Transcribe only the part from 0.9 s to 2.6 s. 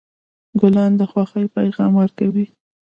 د خوښۍ پیغام ورکوي.